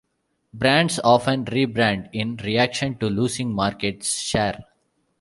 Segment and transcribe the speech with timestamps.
[0.51, 4.65] Brands often re-brand in reaction to losing market share.